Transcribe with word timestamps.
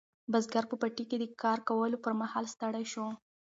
بزګر 0.31 0.63
په 0.71 0.75
پټي 0.81 1.03
کې 1.09 1.17
د 1.19 1.25
کار 1.41 1.57
کولو 1.67 1.97
پر 2.03 2.13
مهال 2.21 2.45
ستړی 2.53 2.85
شو. 2.91 3.07